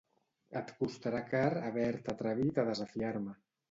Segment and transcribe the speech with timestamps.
[0.61, 3.43] Et costarà car haver-te atrevit a desafiar-me.